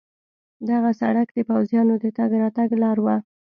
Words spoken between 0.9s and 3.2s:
سړک د پوځیانو د تګ راتګ لار وه.